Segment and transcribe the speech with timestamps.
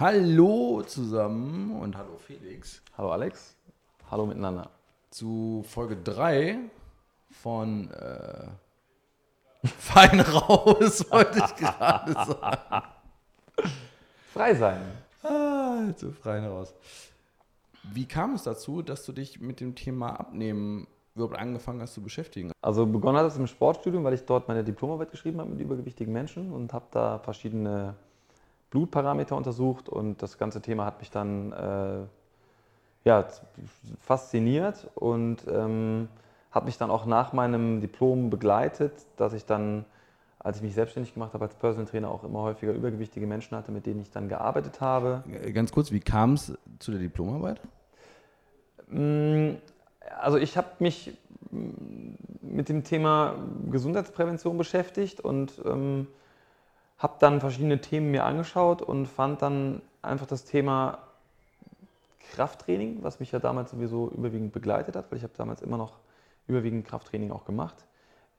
[0.00, 3.56] Hallo zusammen und hallo Felix Hallo Alex.
[4.08, 4.70] Hallo miteinander.
[5.10, 6.56] zu Folge 3
[7.32, 8.46] von äh,
[9.66, 12.86] Fein raus, wollte ich gerade sagen.
[14.32, 14.82] Frei sein.
[15.24, 16.72] Ah, zu Fein raus.
[17.82, 20.86] Wie kam es dazu, dass du dich mit dem Thema Abnehmen
[21.16, 22.52] überhaupt angefangen hast zu beschäftigen?
[22.62, 26.12] Also begonnen hat es im Sportstudium, weil ich dort meine Diplomarbeit geschrieben habe mit übergewichtigen
[26.12, 27.96] Menschen und habe da verschiedene
[28.70, 33.26] Blutparameter untersucht und das ganze Thema hat mich dann äh, ja,
[34.00, 36.08] fasziniert und ähm,
[36.50, 39.84] hat mich dann auch nach meinem Diplom begleitet, dass ich dann,
[40.38, 43.72] als ich mich selbstständig gemacht habe als Personal Trainer, auch immer häufiger übergewichtige Menschen hatte,
[43.72, 45.24] mit denen ich dann gearbeitet habe.
[45.30, 47.60] Äh, Ganz kurz, wie kam es zu der Diplomarbeit?
[48.88, 49.52] Mm,
[50.20, 51.16] Also ich habe mich
[51.50, 52.10] mm,
[52.42, 53.36] mit dem Thema
[53.70, 56.06] Gesundheitsprävention beschäftigt und ähm,
[56.98, 60.98] habe dann verschiedene Themen mir angeschaut und fand dann einfach das Thema
[62.32, 65.98] Krafttraining, was mich ja damals sowieso überwiegend begleitet hat, weil ich habe damals immer noch
[66.46, 67.76] überwiegend Krafttraining auch gemacht,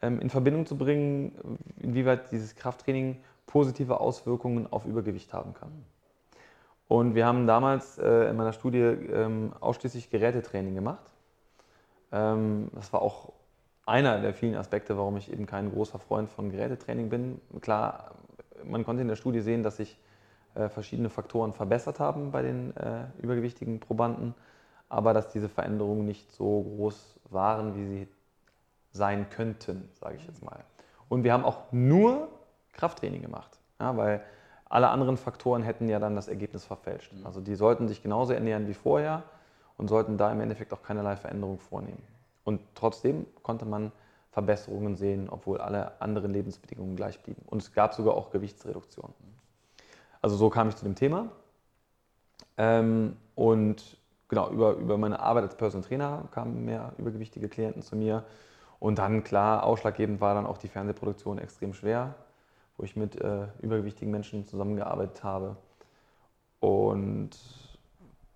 [0.02, 5.72] ähm, in Verbindung zu bringen, inwieweit dieses Krafttraining positive Auswirkungen auf Übergewicht haben kann.
[6.88, 11.06] Und wir haben damals äh, in meiner Studie ähm, ausschließlich Gerätetraining gemacht.
[12.12, 13.32] Ähm, das war auch
[13.86, 17.42] einer der vielen Aspekte, warum ich eben kein großer Freund von Gerätetraining bin.
[17.62, 18.16] Klar,
[18.66, 19.98] man konnte in der Studie sehen, dass sich
[20.56, 24.34] äh, verschiedene Faktoren verbessert haben bei den äh, übergewichtigen Probanden,
[24.88, 28.08] aber dass diese Veränderungen nicht so groß waren, wie sie
[28.92, 30.64] sein könnten, sage ich jetzt mal.
[31.08, 32.28] Und wir haben auch nur
[32.74, 34.24] Krafttraining gemacht, ja, weil
[34.70, 37.12] alle anderen Faktoren hätten ja dann das Ergebnis verfälscht.
[37.24, 39.24] Also die sollten sich genauso ernähren wie vorher
[39.78, 42.04] und sollten da im Endeffekt auch keinerlei Veränderung vornehmen.
[42.44, 43.92] Und trotzdem konnte man
[44.32, 47.42] Verbesserungen sehen, obwohl alle anderen Lebensbedingungen gleich blieben.
[47.48, 49.14] Und es gab sogar auch Gewichtsreduktion.
[50.22, 51.30] Also so kam ich zu dem Thema.
[52.58, 57.96] Ähm, und genau, über, über meine Arbeit als Personal Trainer kamen mehr übergewichtige Klienten zu
[57.96, 58.24] mir.
[58.80, 62.16] Und dann, klar, ausschlaggebend war dann auch die Fernsehproduktion extrem schwer,
[62.78, 65.58] wo ich mit äh, übergewichtigen Menschen zusammengearbeitet habe.
[66.60, 67.32] Und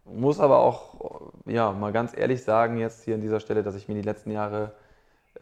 [0.06, 3.88] muss aber auch ja, mal ganz ehrlich sagen, jetzt hier an dieser Stelle, dass ich
[3.88, 4.74] mir die letzten Jahre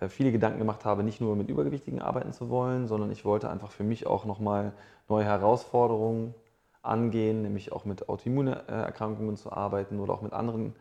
[0.09, 3.71] viele Gedanken gemacht habe, nicht nur mit Übergewichtigen arbeiten zu wollen, sondern ich wollte einfach
[3.71, 4.73] für mich auch nochmal
[5.07, 6.33] neue Herausforderungen
[6.81, 10.73] angehen, nämlich auch mit Autoimmunerkrankungen zu arbeiten oder auch mit anderen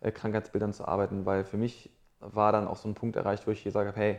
[0.00, 1.90] äh, Krankheitsbildern zu arbeiten, weil für mich
[2.20, 4.18] war dann auch so ein Punkt erreicht, wo ich gesagt habe, hey,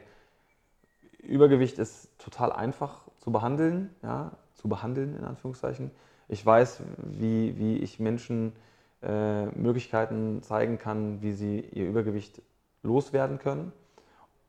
[1.20, 5.92] Übergewicht ist total einfach zu behandeln, ja, zu behandeln in Anführungszeichen.
[6.28, 8.54] Ich weiß, wie, wie ich Menschen
[9.02, 12.42] äh, Möglichkeiten zeigen kann, wie sie ihr Übergewicht
[12.84, 13.72] loswerden können.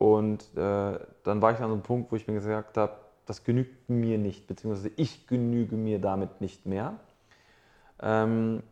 [0.00, 2.94] Und äh, dann war ich an so einem Punkt, wo ich mir gesagt habe,
[3.26, 6.94] das genügt mir nicht, beziehungsweise ich genüge mir damit nicht mehr.
[8.00, 8.62] Ähm,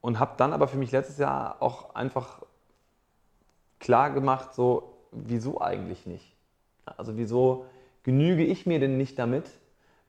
[0.00, 2.42] und habe dann aber für mich letztes Jahr auch einfach
[3.80, 6.36] klar gemacht, so, wieso eigentlich nicht?
[6.84, 7.66] Also wieso
[8.04, 9.50] genüge ich mir denn nicht damit,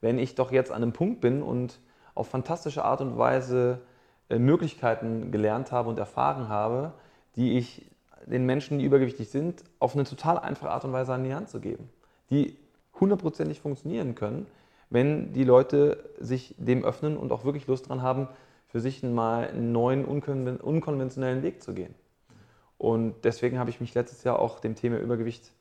[0.01, 1.79] wenn ich doch jetzt an einem Punkt bin und
[2.13, 3.81] auf fantastische Art und Weise
[4.29, 6.93] äh, Möglichkeiten gelernt habe und erfahren habe,
[7.35, 7.89] die ich
[8.29, 11.49] den Menschen, die übergewichtig sind, auf eine total einfache Art und Weise an die Hand
[11.49, 11.89] zu geben,
[12.29, 12.57] die
[12.99, 14.47] hundertprozentig funktionieren können,
[14.89, 18.27] wenn die Leute sich dem öffnen und auch wirklich Lust dran haben,
[18.67, 21.95] für sich mal einen neuen, unkon unkonventionellen Weg zu gehen.
[22.77, 25.51] Und deswegen habe ich mich letztes Jahr auch dem Thema Übergewicht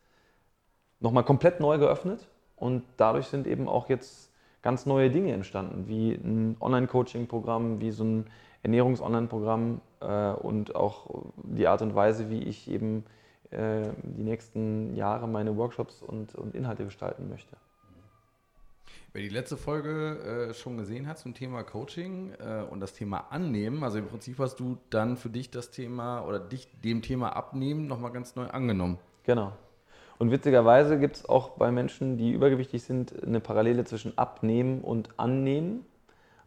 [1.00, 4.30] nochmal komplett neu geöffnet und dadurch sind eben auch jetzt
[4.62, 8.26] ganz neue Dinge entstanden, wie ein Online-Coaching-Programm, wie so ein
[8.62, 13.04] Ernährungs-Online-Programm äh, und auch die Art und Weise, wie ich eben
[13.50, 17.56] äh, die nächsten Jahre meine Workshops und, und Inhalte gestalten möchte.
[19.12, 23.28] Wer die letzte Folge äh, schon gesehen hat zum Thema Coaching äh, und das Thema
[23.30, 27.34] Annehmen, also im Prinzip hast du dann für dich das Thema oder dich dem Thema
[27.34, 28.98] Abnehmen nochmal ganz neu angenommen.
[29.24, 29.52] Genau.
[30.18, 35.08] Und witzigerweise gibt es auch bei Menschen, die übergewichtig sind, eine Parallele zwischen Abnehmen und
[35.18, 35.86] Annehmen,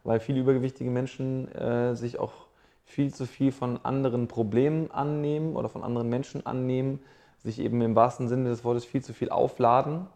[0.04, 2.46] weil viele übergewichtige Menschen äh, sich auch
[2.90, 7.00] viel zu viel von anderen Problemen annehmen oder von anderen Menschen annehmen,
[7.38, 10.06] sich eben im wahrsten Sinne des Wortes viel zu viel aufladen,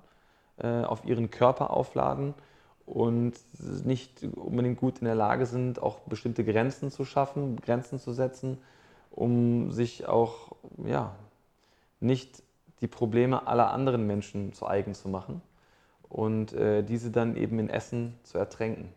[0.59, 2.35] äh, auf ihren Körper aufladen
[2.85, 3.35] und
[3.85, 8.59] nicht unbedingt gut in der Lage sind, auch bestimmte Grenzen zu schaffen, Grenzen zu setzen,
[9.11, 10.53] um sich auch
[10.85, 11.15] ja,
[12.01, 12.43] nicht
[12.81, 15.41] die Probleme aller anderen Menschen zu eigen zu machen
[16.09, 18.93] und äh, diese dann eben in Essen zu ertränken.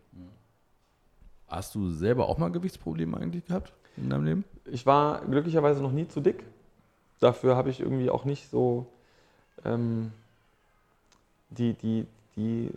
[1.48, 4.46] Hast du selber auch mal Gewichtsprobleme eigentlich gehabt in deinem Leben?
[4.66, 6.44] Ich war glücklicherweise noch nie zu dick.
[7.20, 8.86] Dafür habe ich irgendwie auch nicht so
[9.64, 10.12] ähm,
[11.50, 12.06] die, die,
[12.36, 12.70] die,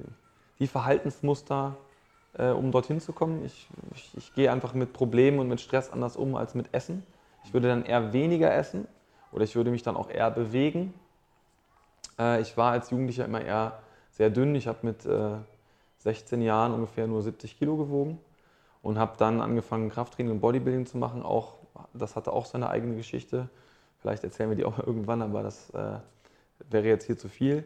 [0.60, 1.76] die Verhaltensmuster
[2.34, 3.44] äh, um dorthin zu kommen.
[3.44, 7.04] Ich, ich, ich gehe einfach mit Problemen und mit Stress anders um als mit Essen.
[7.44, 8.86] Ich würde dann eher weniger essen
[9.32, 10.94] oder ich würde mich dann auch eher bewegen.
[12.20, 13.80] Äh, ich war als Jugendlicher immer eher
[14.12, 14.54] sehr dünn.
[14.54, 15.38] Ich habe mit äh,
[15.98, 18.20] 16 Jahren ungefähr nur 70 Kilo gewogen
[18.82, 21.22] und habe dann angefangen, Krafttraining und Bodybuilding zu machen.
[21.22, 21.56] Auch,
[21.92, 23.48] das hatte auch seine eigene Geschichte.
[23.98, 25.98] Vielleicht erzählen wir die auch irgendwann, aber das äh,
[26.70, 27.64] wäre jetzt hier zu viel.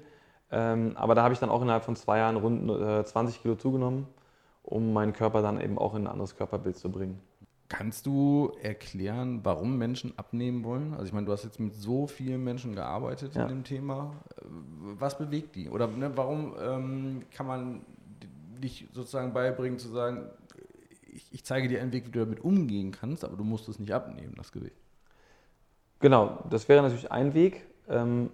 [0.50, 3.55] Ähm, aber da habe ich dann auch innerhalb von zwei Jahren rund äh, 20 Kilo
[3.55, 4.06] zugenommen,
[4.62, 7.20] um meinen Körper dann eben auch in ein anderes Körperbild zu bringen.
[7.69, 10.93] Kannst du erklären, warum Menschen abnehmen wollen?
[10.93, 13.43] Also ich meine, du hast jetzt mit so vielen Menschen gearbeitet ja.
[13.43, 14.12] in dem Thema.
[14.99, 15.70] Was bewegt die?
[15.70, 17.81] Oder ne, warum ähm, kann man
[18.62, 20.26] dich sozusagen beibringen zu sagen,
[21.14, 23.78] ich, ich, zeige dir einen Weg, wie du damit umgehen kannst, aber du musst es
[23.78, 24.76] nicht abnehmen, das Gewicht.
[26.00, 27.62] Genau, das wäre natürlich ein Weg.
[27.88, 28.31] Ähm,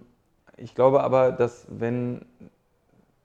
[0.57, 2.25] ich glaube aber, dass wenn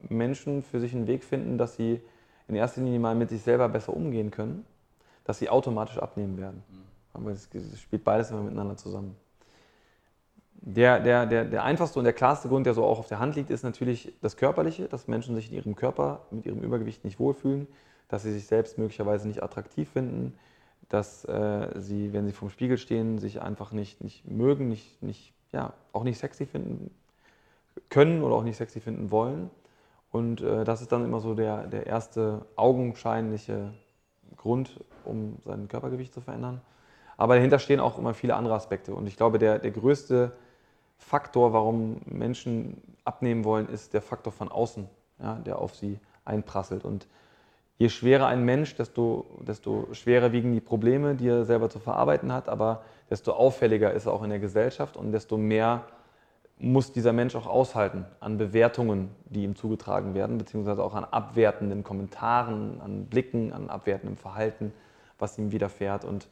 [0.09, 2.01] Menschen für sich einen Weg finden, dass sie
[2.49, 4.65] in erster Linie mal mit sich selber besser umgehen können,
[5.25, 6.63] dass sie automatisch abnehmen werden.
[7.13, 7.49] Aber es
[7.81, 9.17] spielt beides immer miteinander zusammen.
[10.53, 13.37] Der, der, der, der einfachste und der klarste Grund, der so auch auf der Hand
[13.37, 17.19] liegt, ist natürlich das Körperliche, dass Menschen sich in ihrem Körper mit ihrem Übergewicht nicht
[17.19, 17.67] wohlfühlen,
[18.09, 20.39] dass sie sich selbst möglicherweise nicht attraktiv finden,
[20.89, 25.33] dass äh, sie, wenn sie vorm Spiegel stehen, sich einfach nicht, nicht mögen, nicht, nicht,
[25.53, 26.91] ja, auch nicht sexy finden
[27.91, 29.51] können oder auch nicht sexy finden wollen.
[30.13, 33.73] Und äh, das ist dann immer so der, der erste augenscheinliche
[34.37, 36.61] Grund, um sein Körpergewicht zu verändern.
[37.17, 38.95] Aber dahinter stehen auch immer viele andere Aspekte.
[38.95, 40.33] Und ich glaube, der, der größte
[40.99, 44.89] Faktor, warum Menschen abnehmen wollen, ist der Faktor von außen,
[45.19, 46.85] ja, der auf sie einprasselt.
[46.85, 47.07] Und
[47.79, 52.33] je schwerer ein Mensch, desto, desto schwerer wiegen die Probleme, die er selber zu verarbeiten
[52.33, 55.85] hat, aber desto auffälliger ist er auch in der Gesellschaft und desto mehr
[56.59, 61.85] muss dieser Mensch auch aushalten an Bewertungen, die ihm zugetragen werden, beziehungsweise auch an abwertenden
[61.85, 64.73] Kommentaren, an Blicken, an abwertendem Verhalten,
[65.19, 66.07] was ihm widerfährt.
[66.07, 66.29] Und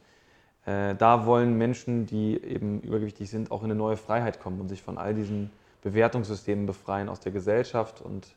[0.65, 4.69] äh, da wollen Menschen, die eben übergewichtig sind, auch in eine neue Freiheit kommen und
[4.69, 5.51] sich von all diesen
[5.83, 8.35] Bewertungssystemen befreien aus der Gesellschaft und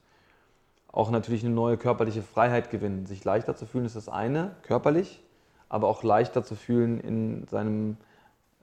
[0.91, 3.07] auch natürlich eine neue körperliche Freiheit gewinnen.
[3.07, 5.23] Sich leichter zu fühlen ist das eine, körperlich,
[5.69, 7.97] aber auch leichter zu fühlen in seinem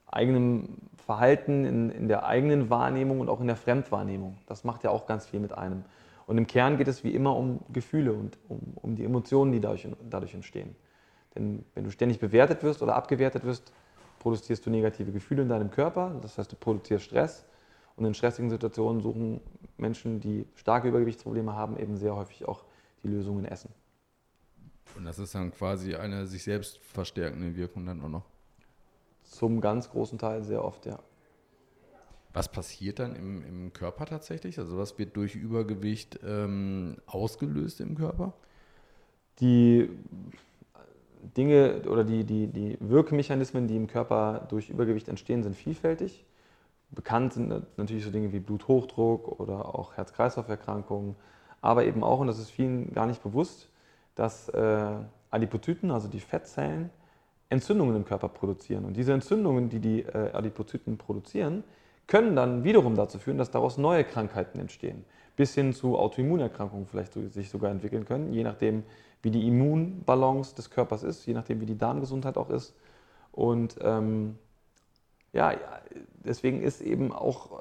[0.06, 4.38] eigenen Verhalten, in, in der eigenen Wahrnehmung und auch in der Fremdwahrnehmung.
[4.46, 5.84] Das macht ja auch ganz viel mit einem.
[6.26, 9.60] Und im Kern geht es wie immer um Gefühle und um, um die Emotionen, die
[9.60, 10.74] dadurch, dadurch entstehen.
[11.34, 13.72] Denn wenn du ständig bewertet wirst oder abgewertet wirst,
[14.18, 17.46] produzierst du negative Gefühle in deinem Körper, das heißt, du produzierst Stress.
[17.96, 19.40] Und in stressigen Situationen suchen
[19.78, 22.64] Menschen, die starke Übergewichtsprobleme haben, eben sehr häufig auch
[23.02, 23.70] die Lösungen Essen.
[24.96, 28.24] Und das ist dann quasi eine sich selbst verstärkende Wirkung dann auch noch?
[29.24, 30.98] Zum ganz großen Teil sehr oft, ja.
[32.32, 34.58] Was passiert dann im, im Körper tatsächlich?
[34.58, 38.34] Also was wird durch Übergewicht ähm, ausgelöst im Körper?
[39.40, 39.88] Die
[41.36, 46.26] Dinge oder die, die, die Wirkmechanismen, die im Körper durch Übergewicht entstehen, sind vielfältig.
[46.90, 51.16] Bekannt sind natürlich so Dinge wie Bluthochdruck oder auch Herz-Kreislauf-Erkrankungen,
[51.60, 53.68] aber eben auch, und das ist vielen gar nicht bewusst,
[54.14, 54.96] dass äh,
[55.30, 56.90] Adipozyten, also die Fettzellen,
[57.48, 58.84] Entzündungen im Körper produzieren.
[58.84, 61.64] Und diese Entzündungen, die die äh, Adipozyten produzieren,
[62.06, 65.04] können dann wiederum dazu führen, dass daraus neue Krankheiten entstehen.
[65.36, 68.84] Bis hin zu Autoimmunerkrankungen vielleicht so, sich sogar entwickeln können, je nachdem,
[69.22, 72.74] wie die Immunbalance des Körpers ist, je nachdem, wie die Darmgesundheit auch ist.
[73.32, 74.38] Und ähm,
[75.32, 75.54] ja,
[76.24, 77.60] deswegen ist eben auch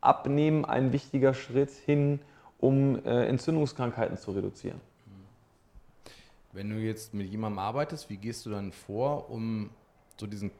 [0.00, 2.20] Abnehmen ein wichtiger Schritt hin,
[2.58, 4.80] um äh, Entzündungskrankheiten zu reduzieren.
[6.52, 9.70] Wenn du jetzt mit jemandem arbeitest, wie gehst du dann vor, um
[10.16, 10.50] so diesen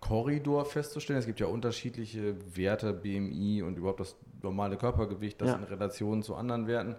[0.00, 1.18] Korridor festzustellen?
[1.18, 5.56] Es gibt ja unterschiedliche Werte, BMI und überhaupt das normale Körpergewicht, das ja.
[5.56, 6.94] in Relation zu anderen Werten.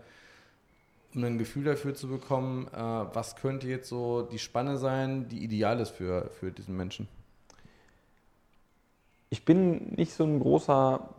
[1.15, 5.43] Um ein Gefühl dafür zu bekommen, äh, was könnte jetzt so die Spanne sein, die
[5.43, 7.07] ideal ist für, für diesen Menschen?
[9.33, 11.09] Ich bin nicht so ein großer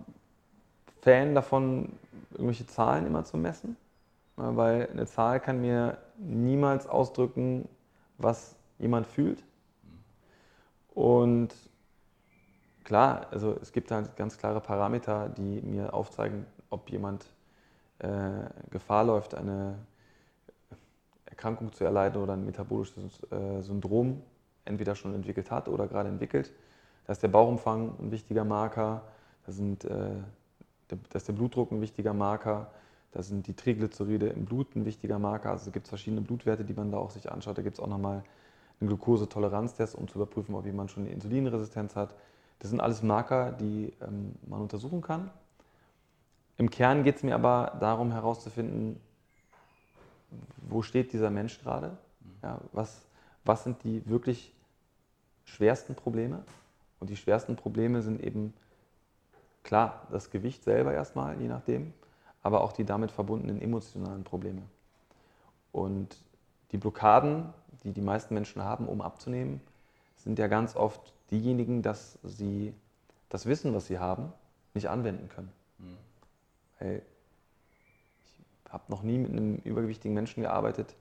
[1.02, 1.94] Fan davon,
[2.30, 3.76] irgendwelche Zahlen immer zu messen,
[4.37, 7.68] weil eine Zahl kann mir niemals ausdrücken,
[8.18, 9.42] was jemand fühlt.
[10.94, 11.49] Und
[12.85, 17.26] klar, also es gibt halt ganz klare Parameter, die mir aufzeigen, ob jemand
[17.99, 18.09] äh,
[18.71, 19.75] Gefahr läuft, eine
[21.26, 24.23] Erkrankung zu erleiden oder ein metabolisches äh, Syndrom
[24.64, 26.52] entweder schon entwickelt hat oder gerade entwickelt.
[27.07, 29.03] Da ist der Bauchumfang ein wichtiger Marker,
[29.47, 29.89] da, sind, äh,
[30.91, 32.71] der, da ist der Blutdruck ein wichtiger Marker,
[33.13, 35.51] da sind die Triglyceride im Blut ein wichtiger Marker.
[35.51, 37.57] Also es gibt verschiedene Blutwerte, die man da auch sich anschaut.
[37.57, 38.25] Da gibt es auch nochmal
[38.81, 42.15] einen Glukosetoleranztest, um zu überprüfen, ob jemand schon eine Insulinresistenz hat.
[42.59, 45.31] Das sind alles Marker, die ähm, man untersuchen kann.
[46.57, 49.01] Im Kern geht es mir aber darum herauszufinden,
[50.69, 51.97] wo steht dieser Mensch gerade
[52.43, 53.07] Ja, was,
[53.45, 54.53] was sind die wirklich
[55.45, 56.43] schwersten Probleme?
[57.05, 58.55] Und die schwersten Probleme sind eben
[59.63, 61.93] klar das Gewicht selber erstmal, je nachdem,
[62.43, 64.63] aber auch die damit verbundenen emotionalen Probleme.
[65.71, 66.17] Und
[66.73, 69.61] die Blockaden, die die meisten Menschen haben, um abzunehmen,
[70.17, 72.73] sind ja ganz oft diejenigen, dass sie
[73.29, 74.33] das Wissen, was sie haben,
[74.73, 75.53] nicht anwenden können.
[75.77, 75.99] Mhm.
[76.79, 77.03] Weil
[78.65, 80.95] ich habe noch nie mit einem übergewichtigen Menschen gearbeitet,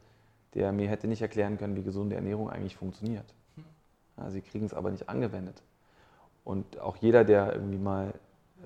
[0.54, 3.34] der mir hätte nicht erklären können, wie gesunde Ernährung eigentlich funktioniert.
[3.56, 3.64] Hm.
[4.18, 5.64] Ja, sie kriegen es aber nicht angewendet.
[6.44, 8.14] Und auch jeder, der irgendwie mal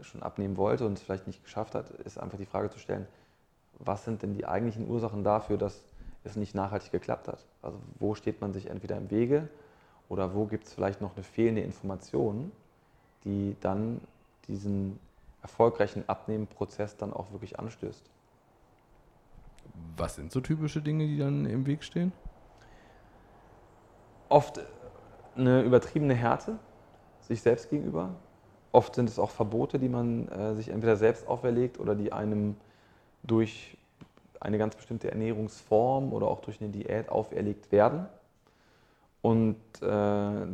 [0.02, 3.08] schon abnehmen wollte und es vielleicht nicht geschafft hat, ist einfach die Frage zu stellen,
[3.80, 5.84] was sind denn die eigentlichen Ursachen dafür, dass
[6.24, 7.46] es nicht nachhaltig geklappt hat?
[7.62, 9.48] Also wo steht man sich entweder im Wege
[10.10, 12.52] oder wo gibt es vielleicht noch eine fehlende Information,
[13.24, 14.02] die dann
[14.48, 15.00] diesen
[15.42, 18.10] erfolgreichen Abnehmenprozess dann auch wirklich anstößt.
[19.96, 22.12] Was sind so typische Dinge, die dann im Weg stehen?
[24.30, 24.60] Oft
[25.36, 26.60] eine übertriebene Härte
[27.28, 28.10] sich selbst gegenüber.
[28.72, 32.56] Oft sind es auch Verbote, die man äh, sich entweder selbst auferlegt oder die einem
[33.24, 33.78] durch
[34.40, 38.06] eine ganz bestimmte Ernährungsform oder auch durch eine Diät auferlegt werden.
[39.22, 39.86] Und äh,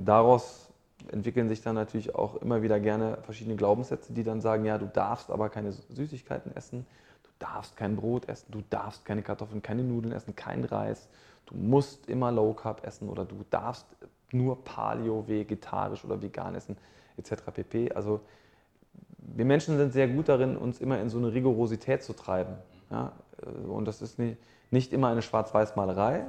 [0.05, 0.69] daraus
[1.11, 4.87] entwickeln sich dann natürlich auch immer wieder gerne verschiedene Glaubenssätze, die dann sagen, ja, du
[4.87, 6.85] darfst aber keine Süßigkeiten essen,
[7.23, 11.09] du darfst kein Brot essen, du darfst keine Kartoffeln, keine Nudeln essen, kein Reis,
[11.45, 13.85] du musst immer Low Carb essen oder du darfst
[14.33, 16.77] nur Paleo, vegetarisch oder vegan essen,
[17.17, 17.43] etc.
[17.53, 17.91] pp.
[17.93, 18.21] Also
[19.17, 22.55] wir Menschen sind sehr gut darin, uns immer in so eine Rigorosität zu treiben.
[22.89, 23.13] Ja?
[23.67, 24.19] Und das ist
[24.71, 26.25] nicht immer eine Schwarz-Weiß-Malerei,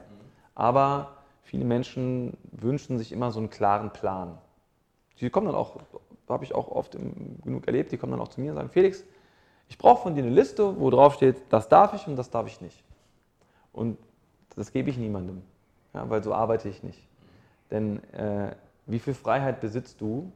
[0.54, 4.38] aber viele Menschen wünschen sich immer so einen klaren Plan.
[5.20, 5.80] Die kommen dann auch,
[6.28, 6.96] habe ich auch oft
[7.44, 9.04] genug erlebt, die kommen dann auch zu mir und sagen, Felix,
[9.68, 12.46] ich brauche von dir eine Liste, wo drauf steht, das darf ich und das darf
[12.46, 12.82] ich nicht.
[13.72, 13.98] Und
[14.56, 15.42] das gebe ich niemandem,
[15.94, 17.06] ja, weil so arbeite ich nicht.
[17.74, 18.54] Denn äh,
[18.86, 20.30] wie viel Freiheit besitzt du,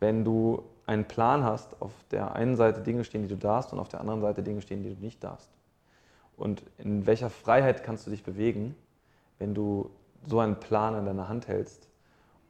[0.00, 3.78] wenn du einen Plan hast, auf der einen Seite Dinge stehen, die du darfst und
[3.78, 5.50] auf der anderen Seite Dinge stehen, die du nicht darfst?
[6.38, 8.74] Und in welcher Freiheit kannst du dich bewegen,
[9.38, 9.90] wenn du
[10.26, 11.88] so einen Plan in deiner Hand hältst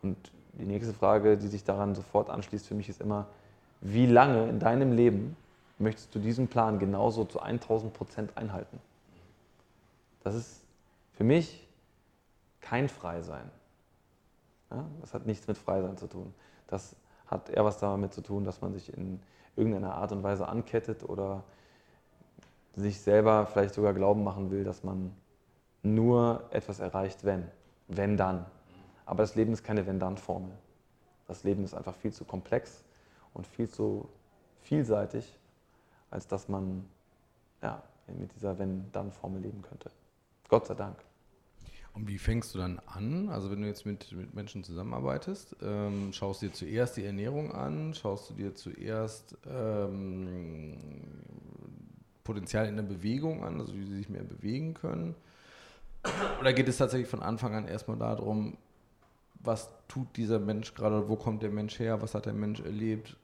[0.03, 0.17] und
[0.53, 3.27] die nächste Frage, die sich daran sofort anschließt für mich, ist immer,
[3.81, 5.37] wie lange in deinem Leben
[5.81, 8.79] möchtest du diesen Plan genauso zu 1000 Prozent einhalten?
[10.23, 10.63] Das ist
[11.15, 11.67] für mich
[12.61, 13.51] kein Freisein.
[14.73, 16.33] Ja, das hat nichts mit Freisein zu tun.
[16.67, 19.21] Das hat eher was damit zu tun, dass man sich in
[19.55, 21.45] irgendeiner Art und Weise ankettet oder
[22.75, 25.15] sich selber vielleicht sogar glauben machen will, dass man
[25.83, 27.49] nur etwas erreicht, wenn.
[27.89, 28.47] Wenn dann.
[29.05, 30.53] Aber das Leben ist keine Wenn-Dann-Formel.
[31.27, 32.83] Das Leben ist einfach viel zu komplex
[33.35, 34.09] und viel zu
[34.63, 35.39] vielseitig,
[36.11, 36.89] als dass man
[37.63, 39.91] ja, mit dieser Wenn-Dann-Formel leben könnte.
[40.49, 40.97] Gott sei Dank.
[41.95, 43.29] Und wie fängst du dann an?
[43.29, 47.53] Also wenn du jetzt mit, mit Menschen zusammenarbeitest, ähm, schaust du dir zuerst die Ernährung
[47.53, 50.79] an, schaust du dir zuerst ähm,
[52.25, 55.15] Potenzial in der Bewegung an, also wie sie sich mehr bewegen können?
[56.41, 58.57] Oder geht es tatsächlich von Anfang an erstmal darum,
[59.35, 63.17] was tut dieser Mensch gerade, wo kommt der Mensch her, was hat der Mensch erlebt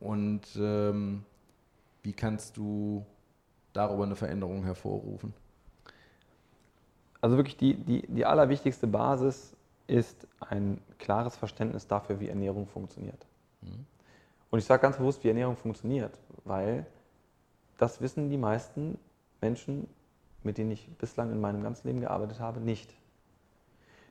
[0.00, 1.24] und ähm,
[2.02, 3.06] wie kannst du
[3.72, 5.32] darüber eine Veränderung hervorrufen?
[7.22, 13.26] Also wirklich die, die, die allerwichtigste Basis ist ein klares Verständnis dafür, wie Ernährung funktioniert.
[13.62, 13.86] Mhm.
[14.50, 16.84] Und ich sage ganz bewusst, wie Ernährung funktioniert, weil
[17.78, 18.98] das wissen die meisten
[19.40, 19.88] Menschen,
[20.42, 22.92] mit denen ich bislang in meinem ganzen Leben gearbeitet habe, nicht.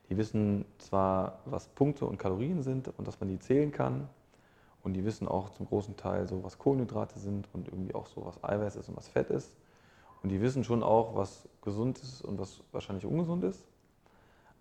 [0.09, 4.09] Die wissen zwar, was Punkte und Kalorien sind und dass man die zählen kann.
[4.83, 8.25] Und die wissen auch zum großen Teil so, was Kohlenhydrate sind und irgendwie auch so,
[8.25, 9.53] was Eiweiß ist und was Fett ist.
[10.23, 13.63] Und die wissen schon auch, was gesund ist und was wahrscheinlich ungesund ist.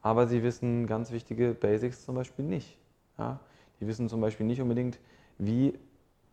[0.03, 2.79] Aber sie wissen ganz wichtige Basics zum Beispiel nicht.
[3.19, 3.39] Ja?
[3.81, 4.99] Die wissen zum Beispiel nicht unbedingt,
[5.39, 5.79] wie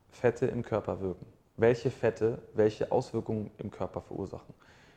[0.10, 1.26] Fette im Körper wirken.
[1.58, 4.54] Welche Fette welche Auswirkungen im Körper verursachen.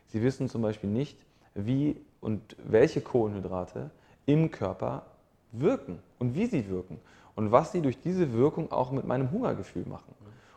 [0.06, 1.18] Sie wissen zum Beispiel nicht,
[1.54, 3.90] wie und welche Kohlenhydrate
[4.26, 5.06] im Körper
[5.52, 7.00] wirken und wie sie wirken
[7.34, 10.14] und was sie durch diese Wirkung auch mit meinem Hungergefühl machen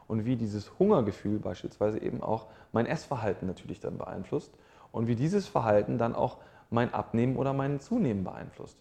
[0.08, 4.52] und wie dieses Hungergefühl beispielsweise eben auch mein Essverhalten natürlich dann beeinflusst
[4.92, 6.38] und wie dieses Verhalten dann auch
[6.70, 8.78] mein Abnehmen oder mein Zunehmen beeinflusst.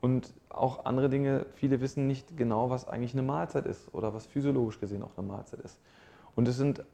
[0.00, 4.26] Und auch andere Dinge, viele wissen nicht genau, was eigentlich eine Mahlzeit ist oder was
[4.26, 5.78] physiologisch gesehen auch eine Mahlzeit ist.
[6.34, 6.84] Und das sind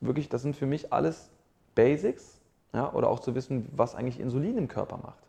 [0.00, 1.30] wirklich, das sind für mich alles
[1.74, 2.40] Basics,
[2.72, 5.22] ja, oder auch zu wissen, was eigentlich Insulin im Körper macht.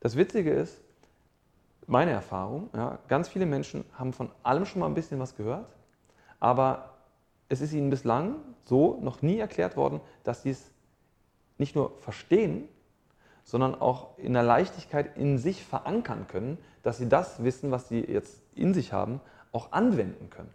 [0.00, 0.80] Das Witzige ist,
[1.86, 5.66] meine Erfahrung, ja, ganz viele Menschen haben von allem schon mal ein bisschen was gehört,
[6.40, 6.94] aber
[7.48, 10.72] es ist ihnen bislang so noch nie erklärt worden, dass sie es
[11.58, 12.68] nicht nur verstehen,
[13.44, 18.00] sondern auch in der Leichtigkeit in sich verankern können, dass sie das Wissen, was sie
[18.00, 19.20] jetzt in sich haben,
[19.52, 20.52] auch anwenden können.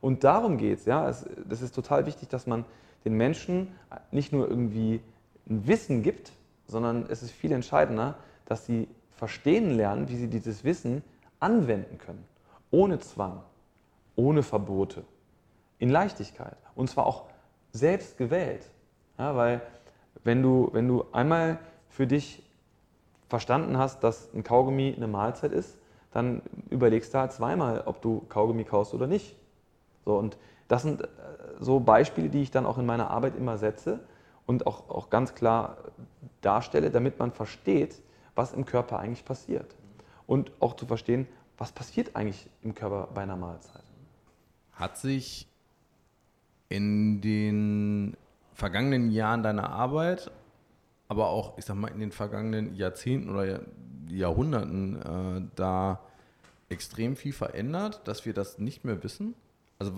[0.00, 1.08] Und darum geht ja?
[1.08, 1.26] es.
[1.48, 2.64] Das ist total wichtig, dass man
[3.04, 3.68] den Menschen
[4.10, 5.00] nicht nur irgendwie
[5.48, 6.32] ein Wissen gibt,
[6.66, 11.02] sondern es ist viel entscheidender, dass sie verstehen lernen, wie sie dieses Wissen
[11.40, 12.24] anwenden können.
[12.70, 13.42] Ohne Zwang,
[14.18, 15.04] ohne Verbote,
[15.78, 16.56] in Leichtigkeit.
[16.74, 17.26] Und zwar auch
[17.72, 18.68] selbst gewählt.
[19.16, 19.62] Ja, weil
[20.24, 21.58] wenn du, wenn du einmal
[21.88, 22.42] für dich
[23.28, 25.78] verstanden hast, dass ein Kaugummi eine Mahlzeit ist,
[26.10, 29.36] dann überlegst du halt zweimal, ob du Kaugummi kaust oder nicht.
[30.04, 31.06] So, und das sind äh,
[31.60, 34.00] so Beispiele, die ich dann auch in meiner Arbeit immer setze
[34.46, 35.76] und auch, auch ganz klar
[36.40, 38.02] darstelle, damit man versteht,
[38.34, 39.76] was im Körper eigentlich passiert.
[40.26, 43.82] Und auch zu verstehen, was passiert eigentlich im Körper bei einer Mahlzeit.
[44.78, 45.46] Hat sich
[46.68, 48.16] in den
[48.54, 50.30] vergangenen Jahren deiner Arbeit,
[51.08, 53.60] aber auch, ich sag mal, in den vergangenen Jahrzehnten oder
[54.08, 56.00] Jahrhunderten äh, da
[56.68, 59.34] extrem viel verändert, dass wir das nicht mehr wissen?
[59.78, 59.92] Also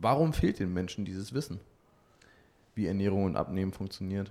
[0.00, 1.60] warum fehlt den Menschen dieses Wissen,
[2.74, 4.30] wie Ernährung und Abnehmen funktioniert?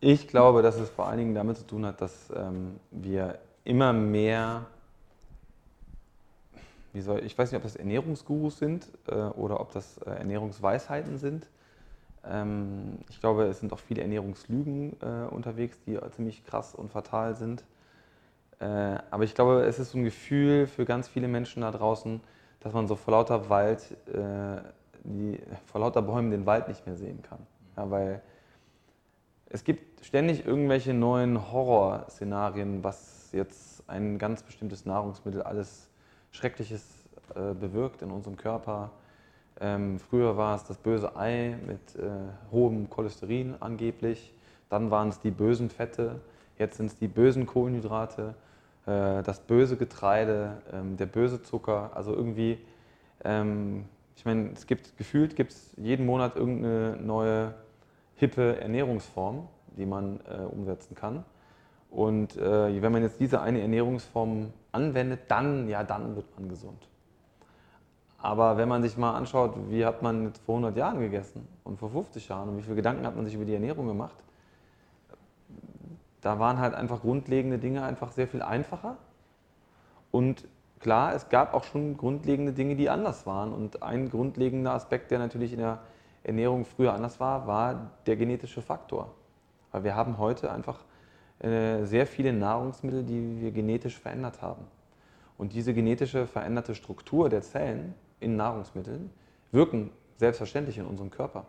[0.00, 3.92] Ich glaube, dass es vor allen Dingen damit zu tun hat, dass ähm, wir immer
[3.92, 4.66] mehr,
[6.94, 11.18] wie soll, ich weiß nicht, ob das Ernährungsgurus sind äh, oder ob das äh, Ernährungsweisheiten
[11.18, 11.48] sind.
[12.24, 17.34] Ähm, ich glaube, es sind auch viele Ernährungslügen äh, unterwegs, die ziemlich krass und fatal
[17.34, 17.64] sind.
[18.60, 18.66] Äh,
[19.10, 22.20] aber ich glaube, es ist so ein Gefühl für ganz viele Menschen da draußen,
[22.60, 24.62] dass man so vor lauter Wald, äh,
[25.02, 27.40] die, vor lauter Bäumen den Wald nicht mehr sehen kann.
[27.76, 28.22] Ja, weil
[29.50, 35.88] es gibt ständig irgendwelche neuen Horrorszenarien, was jetzt ein ganz bestimmtes Nahrungsmittel alles
[36.34, 36.84] Schreckliches
[37.34, 38.90] äh, bewirkt in unserem Körper.
[39.60, 42.10] Ähm, früher war es das böse Ei mit äh,
[42.50, 44.34] hohem Cholesterin angeblich,
[44.68, 46.20] dann waren es die bösen Fette,
[46.58, 48.34] jetzt sind es die bösen Kohlenhydrate
[48.86, 51.92] äh, das böse Getreide, ähm, der böse Zucker.
[51.94, 52.58] Also irgendwie,
[53.24, 53.84] ähm,
[54.16, 57.54] ich meine, es gibt gefühlt gibt es jeden Monat irgendeine neue
[58.16, 61.24] hippe Ernährungsform, die man äh, umsetzen kann.
[61.94, 66.88] Und äh, wenn man jetzt diese eine Ernährungsform anwendet, dann, ja, dann wird man gesund.
[68.18, 71.90] Aber wenn man sich mal anschaut, wie hat man vor 100 Jahren gegessen und vor
[71.90, 74.16] 50 Jahren und wie viele Gedanken hat man sich über die Ernährung gemacht,
[76.20, 78.96] da waren halt einfach grundlegende Dinge einfach sehr viel einfacher.
[80.10, 80.48] Und
[80.80, 83.52] klar, es gab auch schon grundlegende Dinge, die anders waren.
[83.52, 85.78] Und ein grundlegender Aspekt, der natürlich in der
[86.24, 89.12] Ernährung früher anders war, war der genetische Faktor.
[89.70, 90.80] Weil wir haben heute einfach
[91.44, 94.64] äh, sehr viele Nahrungsmittel, die wir genetisch verändert haben.
[95.36, 99.10] Und diese genetische veränderte Struktur der Zellen in Nahrungsmitteln
[99.52, 101.44] wirken selbstverständlich in unserem Körper.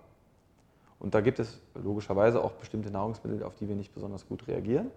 [0.99, 4.91] Und da gibt es logischerweise auch bestimmte Nahrungsmittel, auf die wir nicht besonders gut reagieren.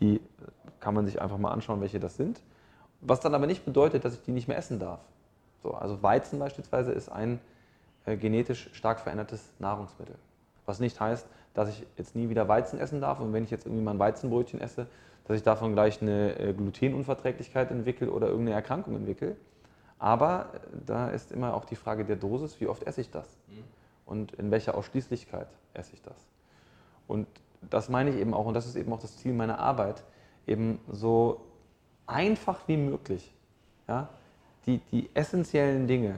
[0.00, 0.20] Die
[0.78, 2.42] kann man sich einfach mal anschauen, welche das sind.
[3.00, 5.00] Was dann aber nicht bedeutet, dass ich die nicht mehr essen darf.
[5.62, 7.40] So, also Weizen beispielsweise ist ein
[8.04, 10.16] äh, genetisch stark verändertes Nahrungsmittel.
[10.66, 13.66] Was nicht heißt, dass ich jetzt nie wieder Weizen essen darf und wenn ich jetzt
[13.66, 14.86] irgendwie mal ein Weizenbrötchen esse,
[15.26, 19.34] dass ich davon gleich eine äh, Glutenunverträglichkeit entwickle oder irgendeine Erkrankung entwickle.
[19.98, 23.26] Aber äh, da ist immer auch die Frage der Dosis, wie oft esse ich das?
[23.48, 23.64] Mhm
[24.06, 26.16] und in welcher Ausschließlichkeit esse ich das.
[27.06, 27.26] Und
[27.68, 30.02] das meine ich eben auch, und das ist eben auch das Ziel meiner Arbeit,
[30.46, 31.40] eben so
[32.06, 33.34] einfach wie möglich
[33.88, 34.08] ja,
[34.64, 36.14] die, die essentiellen Dinge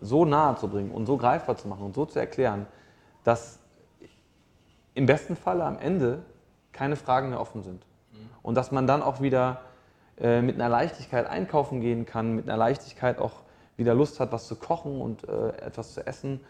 [0.00, 2.66] so nahe zu bringen und so greifbar zu machen und so zu erklären,
[3.22, 3.59] dass
[5.00, 6.22] im besten Falle am Ende
[6.72, 7.84] keine Fragen mehr offen sind.
[8.42, 9.62] Und dass man dann auch wieder
[10.18, 13.42] äh, mit einer Leichtigkeit einkaufen gehen kann, mit einer Leichtigkeit auch
[13.76, 16.40] wieder Lust hat, was zu kochen und äh, etwas zu essen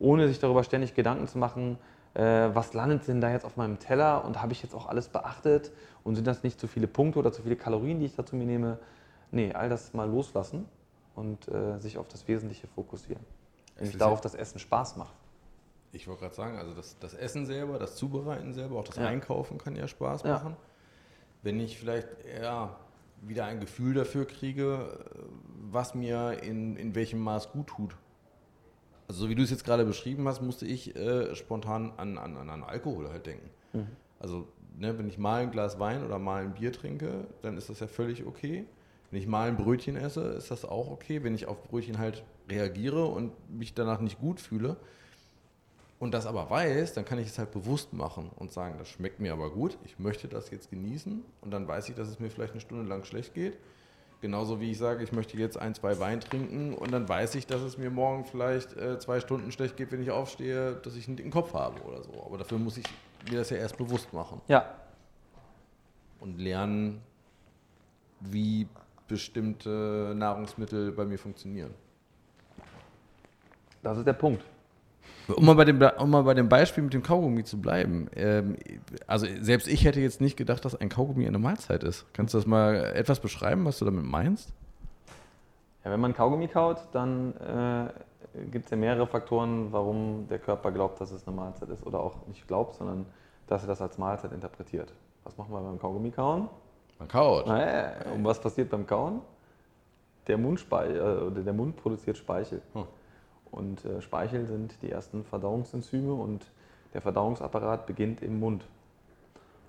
[0.00, 1.78] ohne sich darüber ständig Gedanken zu machen,
[2.14, 5.08] äh, was landet denn da jetzt auf meinem Teller und habe ich jetzt auch alles
[5.08, 5.70] beachtet
[6.02, 8.46] und sind das nicht zu viele Punkte oder zu viele Kalorien, die ich dazu mir
[8.46, 8.78] nehme?
[9.30, 10.66] Nee, all das mal loslassen
[11.14, 13.24] und äh, sich auf das Wesentliche fokussieren.
[13.78, 15.14] Nämlich darauf, dass Essen Spaß macht.
[15.92, 19.06] Ich wollte gerade sagen, also das, das, Essen selber, das Zubereiten selber, auch das ja.
[19.06, 20.52] Einkaufen kann ja Spaß machen.
[20.52, 20.56] Ja.
[21.42, 22.76] Wenn ich vielleicht eher
[23.22, 24.98] wieder ein Gefühl dafür kriege,
[25.70, 27.96] was mir in, in welchem Maß gut tut.
[29.08, 32.36] Also so wie du es jetzt gerade beschrieben hast, musste ich äh, spontan an, an,
[32.36, 33.50] an Alkohol halt denken.
[33.72, 33.88] Mhm.
[34.20, 34.46] Also
[34.78, 37.80] ne, wenn ich mal ein Glas Wein oder mal ein Bier trinke, dann ist das
[37.80, 38.64] ja völlig okay.
[39.10, 41.24] Wenn ich mal ein Brötchen esse, ist das auch okay.
[41.24, 44.76] Wenn ich auf Brötchen halt reagiere und mich danach nicht gut fühle
[46.00, 49.20] und das aber weiß, dann kann ich es halt bewusst machen und sagen, das schmeckt
[49.20, 52.30] mir aber gut, ich möchte das jetzt genießen und dann weiß ich, dass es mir
[52.30, 53.56] vielleicht eine Stunde lang schlecht geht
[54.20, 57.46] Genauso wie ich sage, ich möchte jetzt ein, zwei Wein trinken und dann weiß ich,
[57.46, 61.08] dass es mir morgen vielleicht äh, zwei Stunden schlecht geht, wenn ich aufstehe, dass ich
[61.08, 62.22] einen dicken Kopf habe oder so.
[62.26, 62.84] Aber dafür muss ich
[63.30, 64.42] mir das ja erst bewusst machen.
[64.46, 64.74] Ja.
[66.20, 67.00] Und lernen,
[68.20, 68.68] wie
[69.08, 71.72] bestimmte Nahrungsmittel bei mir funktionieren.
[73.82, 74.44] Das ist der Punkt.
[75.36, 78.08] Um mal bei dem, um mal bei dem Beispiel mit dem Kaugummi zu bleiben.
[78.14, 78.56] Ähm,
[79.06, 82.06] also selbst ich hätte jetzt nicht gedacht, dass ein Kaugummi eine Mahlzeit ist.
[82.12, 84.52] Kannst du das mal etwas beschreiben, was du damit meinst?
[85.84, 90.70] Ja, wenn man Kaugummi kaut, dann äh, gibt es ja mehrere Faktoren, warum der Körper
[90.72, 91.86] glaubt, dass es eine Mahlzeit ist.
[91.86, 93.06] Oder auch nicht glaubt, sondern
[93.46, 94.92] dass er das als Mahlzeit interpretiert.
[95.24, 96.48] Was machen wir beim Kaugummi kauen?
[96.98, 97.46] Man kaut.
[97.46, 99.20] Naja, und was passiert beim Kauen?
[100.26, 102.60] Der, Mundspeichel, äh, der Mund produziert Speichel.
[102.74, 102.84] Hm.
[103.50, 106.46] Und äh, Speichel sind die ersten Verdauungsenzyme und
[106.94, 108.64] der Verdauungsapparat beginnt im Mund.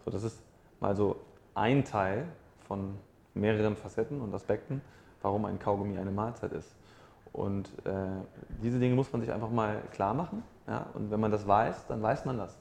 [0.05, 0.41] So, das ist
[0.79, 1.17] mal so
[1.55, 2.25] ein Teil
[2.67, 2.95] von
[3.33, 4.81] mehreren Facetten und Aspekten,
[5.21, 6.75] warum ein Kaugummi eine Mahlzeit ist.
[7.33, 7.91] Und äh,
[8.61, 10.43] diese Dinge muss man sich einfach mal klar machen.
[10.67, 10.87] Ja?
[10.93, 12.57] Und wenn man das weiß, dann weiß man das.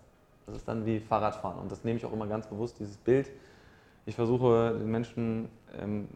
[0.46, 1.58] Das ist dann wie Fahrradfahren.
[1.58, 3.30] Und das nehme ich auch immer ganz bewusst, dieses Bild.
[4.06, 6.08] Ich versuche den Menschen ähm,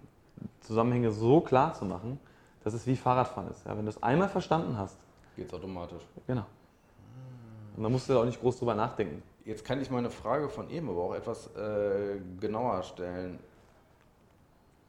[0.60, 2.18] Zusammenhänge so klar zu machen,
[2.64, 3.64] dass es wie Fahrradfahren ist.
[3.66, 4.98] Ja, wenn du es einmal verstanden hast,
[5.36, 6.02] geht es automatisch.
[6.26, 6.46] Genau.
[7.76, 9.22] Und dann musst du da auch nicht groß drüber nachdenken.
[9.44, 13.38] Jetzt kann ich meine Frage von eben aber auch etwas äh, genauer stellen.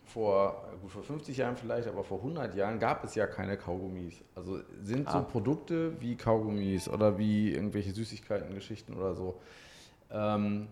[0.06, 4.24] Vor, gut, vor 50 Jahren vielleicht, aber vor 100 Jahren gab es ja keine Kaugummis.
[4.36, 5.12] Also sind ah.
[5.12, 9.36] so Produkte wie Kaugummis oder wie irgendwelche Süßigkeiten, Geschichten oder so
[10.12, 10.68] ähm,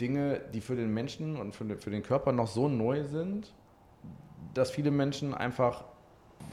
[0.00, 3.52] Dinge, die für den Menschen und für, für den Körper noch so neu sind,
[4.54, 5.84] dass viele Menschen einfach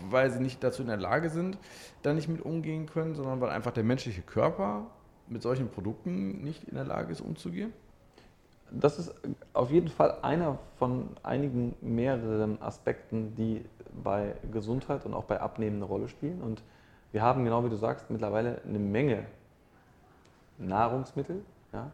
[0.10, 1.58] weil sie nicht dazu in der Lage sind,
[2.04, 4.88] da nicht mit umgehen können, sondern weil einfach der menschliche Körper
[5.28, 7.74] mit solchen Produkten nicht in der Lage ist, umzugehen?
[8.70, 9.14] Das ist
[9.54, 13.64] auf jeden Fall einer von einigen mehreren Aspekten, die
[14.04, 16.42] bei Gesundheit und auch bei Abnehmen eine Rolle spielen.
[16.42, 16.62] Und
[17.14, 19.26] wir haben, genau wie du sagst, mittlerweile eine Menge
[20.58, 21.92] Nahrungsmittel, ja,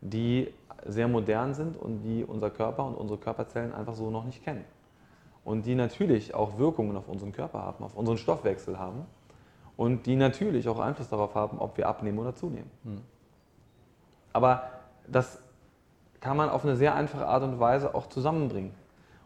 [0.00, 0.52] die
[0.86, 4.64] sehr modern sind und die unser Körper und unsere Körperzellen einfach so noch nicht kennen
[5.44, 9.06] und die natürlich auch Wirkungen auf unseren Körper haben, auf unseren Stoffwechsel haben
[9.76, 12.70] und die natürlich auch Einfluss darauf haben, ob wir abnehmen oder zunehmen.
[12.84, 13.00] Hm.
[14.32, 14.70] Aber
[15.06, 15.42] das
[16.20, 18.72] kann man auf eine sehr einfache Art und Weise auch zusammenbringen.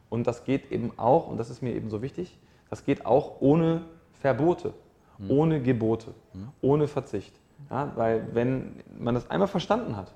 [0.09, 2.39] Und das geht eben auch, und das ist mir eben so wichtig,
[2.71, 3.83] das geht auch ohne
[4.21, 4.73] Verbote,
[5.19, 5.31] hm.
[5.31, 6.49] ohne Gebote, hm.
[6.63, 7.39] ohne Verzicht.
[7.71, 10.13] Ja, weil wenn man das einmal verstanden hat,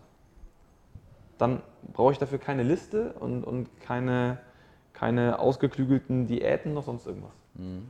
[1.39, 4.39] dann brauche ich dafür keine Liste und, und keine,
[5.01, 7.33] keine ausgeklügelten Diäten noch sonst irgendwas.
[7.55, 7.87] Mhm.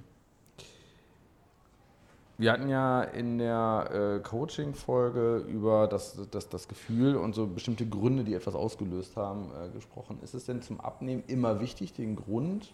[2.39, 7.85] Wir hatten ja in der äh, Coaching-Folge über das, das, das Gefühl und so bestimmte
[7.85, 10.21] Gründe, die etwas ausgelöst haben, äh, gesprochen.
[10.23, 12.73] Ist es denn zum Abnehmen immer wichtig, den Grund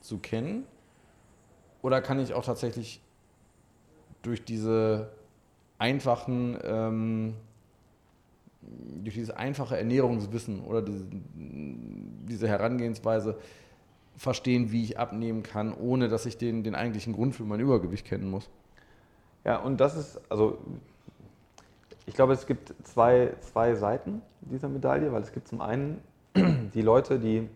[0.00, 0.64] zu kennen?
[1.80, 3.00] Oder kann ich auch tatsächlich
[4.22, 5.12] durch diese
[5.78, 7.34] einfachen, ähm,
[9.04, 13.38] durch dieses einfache Ernährungswissen oder diese, diese Herangehensweise
[14.16, 18.06] verstehen, wie ich abnehmen kann, ohne dass ich den, den eigentlichen Grund für mein Übergewicht
[18.06, 18.48] kennen muss.
[19.44, 20.58] Ja, und das ist, also
[22.06, 26.00] ich glaube, es gibt zwei, zwei Seiten dieser Medaille, weil es gibt zum einen
[26.34, 27.48] die Leute, die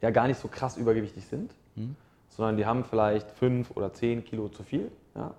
[0.00, 1.96] ja gar nicht so krass übergewichtig sind, hm.
[2.28, 5.34] sondern die haben vielleicht fünf oder zehn Kilo zu viel, ja?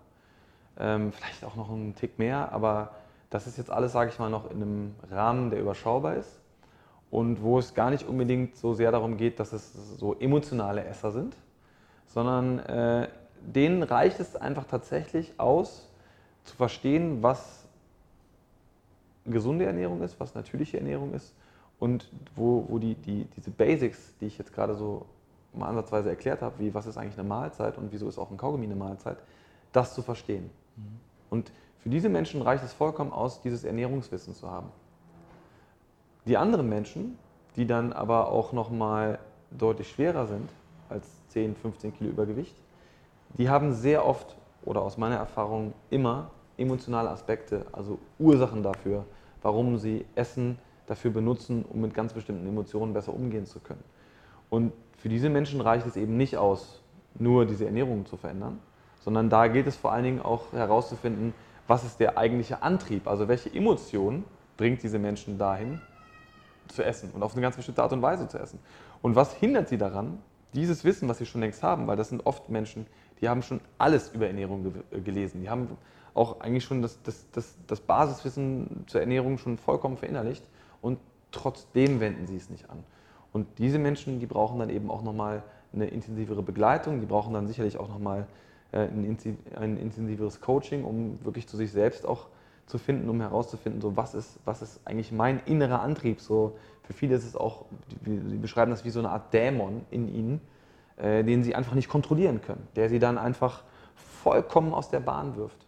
[0.77, 2.95] Ähm, vielleicht auch noch einen Tick mehr, aber
[3.29, 6.41] das ist jetzt alles, sage ich mal, noch in einem Rahmen, der überschaubar ist
[7.15, 11.13] und wo es gar nicht unbedingt so sehr darum geht, dass es so emotionale Esser
[11.13, 11.37] sind,
[12.07, 13.07] sondern äh,
[13.39, 15.87] denen reicht es einfach tatsächlich aus,
[16.43, 17.63] zu verstehen, was
[19.25, 21.33] gesunde Ernährung ist, was natürliche Ernährung ist
[21.79, 25.05] und wo, wo die, die, diese Basics, die ich jetzt gerade so
[25.53, 28.35] mal ansatzweise erklärt habe, wie was ist eigentlich eine Mahlzeit und wieso ist auch ein
[28.35, 29.19] Kaugummi eine Mahlzeit,
[29.71, 30.49] das zu verstehen.
[30.75, 30.99] Mhm.
[31.29, 34.67] Und für diese Menschen reicht es vollkommen aus, dieses Ernährungswissen zu haben.
[36.25, 37.17] Die anderen Menschen,
[37.55, 39.19] die dann aber auch nochmal
[39.51, 40.49] deutlich schwerer sind
[40.89, 42.55] als 10, 15 Kilo Übergewicht,
[43.37, 49.05] die haben sehr oft oder aus meiner Erfahrung immer emotionale Aspekte, also Ursachen dafür,
[49.41, 50.57] warum sie Essen
[50.87, 53.83] dafür benutzen, um mit ganz bestimmten Emotionen besser umgehen zu können.
[54.49, 56.81] Und für diese Menschen reicht es eben nicht aus,
[57.17, 58.59] nur diese Ernährung zu verändern,
[59.01, 61.33] sondern da gilt es vor allen Dingen auch herauszufinden,
[61.67, 64.23] was ist der eigentliche Antrieb, also welche Emotion
[64.57, 65.79] bringt diese Menschen dahin,
[66.67, 68.59] zu essen und auf eine ganz bestimmte Art und Weise zu essen.
[69.01, 70.19] Und was hindert sie daran,
[70.53, 72.85] dieses Wissen, was sie schon längst haben, weil das sind oft Menschen,
[73.21, 75.69] die haben schon alles über Ernährung ge äh, gelesen, die haben
[76.13, 80.45] auch eigentlich schon das, das, das, das Basiswissen zur Ernährung schon vollkommen verinnerlicht
[80.81, 80.97] und
[81.31, 82.83] trotzdem wenden sie es nicht an.
[83.33, 87.47] Und diese Menschen, die brauchen dann eben auch nochmal eine intensivere Begleitung, die brauchen dann
[87.47, 88.27] sicherlich auch nochmal
[88.71, 89.17] äh, ein,
[89.55, 92.27] ein intensiveres Coaching, um wirklich zu sich selbst auch
[92.65, 96.19] zu finden, um herauszufinden, so was ist, was ist eigentlich mein innerer Antrieb.
[96.19, 97.65] So, für viele ist es auch,
[98.05, 100.41] sie beschreiben das wie so eine Art Dämon in ihnen,
[100.97, 103.63] äh, den sie einfach nicht kontrollieren können, der sie dann einfach
[103.95, 105.65] vollkommen aus der Bahn wirft.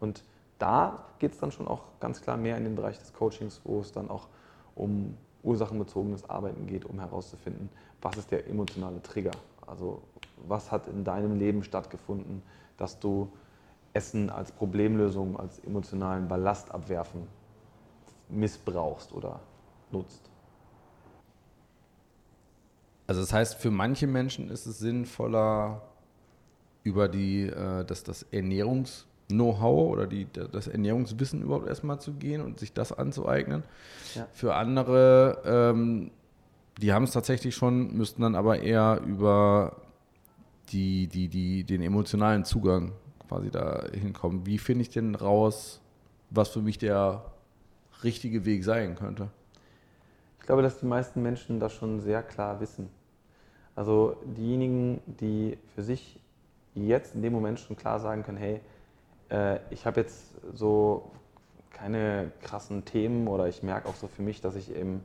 [0.00, 0.24] Und
[0.58, 3.80] da geht es dann schon auch ganz klar mehr in den Bereich des Coachings, wo
[3.80, 4.28] es dann auch
[4.74, 7.68] um ursachenbezogenes Arbeiten geht, um herauszufinden,
[8.00, 9.32] was ist der emotionale Trigger.
[9.66, 10.02] Also
[10.46, 12.42] was hat in deinem Leben stattgefunden,
[12.76, 13.30] dass du
[13.98, 17.26] Essen als Problemlösung, als emotionalen Ballast abwerfen
[18.28, 19.40] missbrauchst oder
[19.90, 20.22] nutzt.
[23.08, 25.82] Also das heißt, für manche Menschen ist es sinnvoller,
[26.84, 32.60] über die, äh, das, das Ernährungs-Know-how oder die, das Ernährungswissen überhaupt erstmal zu gehen und
[32.60, 33.64] sich das anzueignen.
[34.14, 34.28] Ja.
[34.32, 36.12] Für andere, ähm,
[36.80, 39.76] die haben es tatsächlich schon, müssten dann aber eher über
[40.70, 42.92] die, die, die, den emotionalen Zugang
[43.28, 44.46] quasi da hinkommen.
[44.46, 45.80] Wie finde ich denn raus,
[46.30, 47.24] was für mich der
[48.02, 49.28] richtige Weg sein könnte?
[50.40, 52.88] Ich glaube, dass die meisten Menschen das schon sehr klar wissen.
[53.76, 56.18] Also diejenigen, die für sich
[56.74, 58.60] jetzt in dem Moment schon klar sagen können, hey,
[59.30, 61.10] äh, ich habe jetzt so
[61.70, 65.02] keine krassen Themen oder ich merke auch so für mich, dass ich eben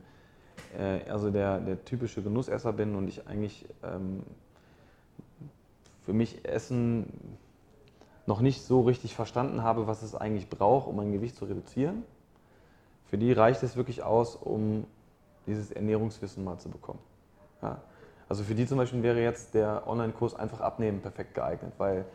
[0.76, 4.22] äh, also der, der typische Genussesser bin und ich eigentlich ähm,
[6.04, 7.06] für mich Essen
[8.26, 12.04] noch nicht so richtig verstanden habe, was es eigentlich braucht, um mein Gewicht zu reduzieren.
[13.06, 14.86] Für die reicht es wirklich aus, um
[15.46, 17.00] dieses Ernährungswissen mal zu bekommen.
[17.62, 17.78] Ja.
[18.28, 22.06] Also für die zum Beispiel wäre jetzt der Online-Kurs einfach abnehmen perfekt geeignet, weil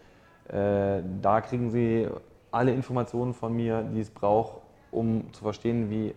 [0.47, 2.07] äh, da kriegen sie
[2.51, 6.15] alle Informationen von mir, die es braucht, um zu verstehen, wie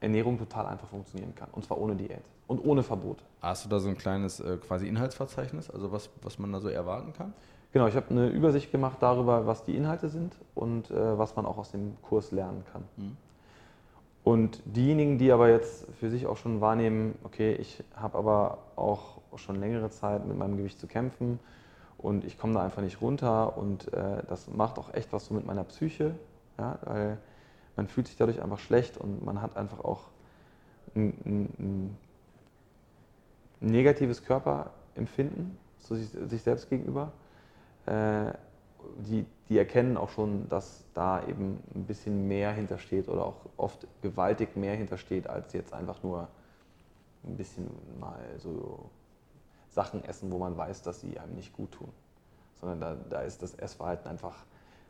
[0.00, 1.48] Ernährung total einfach funktionieren kann.
[1.52, 3.22] Und zwar ohne Diät und ohne Verbot.
[3.42, 6.68] Hast du da so ein kleines äh, quasi Inhaltsverzeichnis, also was, was man da so
[6.68, 7.34] erwarten kann?
[7.72, 11.46] Genau, ich habe eine Übersicht gemacht darüber, was die Inhalte sind und äh, was man
[11.46, 12.84] auch aus dem Kurs lernen kann.
[12.96, 13.16] Mhm.
[14.24, 19.20] Und diejenigen, die aber jetzt für sich auch schon wahrnehmen, okay, ich habe aber auch
[19.36, 21.40] schon längere Zeit mit meinem Gewicht zu kämpfen
[21.98, 25.34] und ich komme da einfach nicht runter und äh, das macht auch echt was so
[25.34, 26.14] mit meiner Psyche,
[26.58, 27.18] ja, weil
[27.74, 30.02] man fühlt sich dadurch einfach schlecht und man hat einfach auch
[30.94, 31.96] ein, ein,
[33.60, 37.12] ein negatives Körperempfinden zu sich, sich selbst gegenüber.
[37.86, 38.32] Äh,
[38.98, 43.86] die, die erkennen auch schon, dass da eben ein bisschen mehr hintersteht oder auch oft
[44.02, 46.28] gewaltig mehr hintersteht, als jetzt einfach nur
[47.24, 48.90] ein bisschen mal so
[49.68, 51.88] Sachen essen, wo man weiß, dass sie einem nicht gut tun.
[52.60, 54.44] Sondern da, da ist das Essverhalten einfach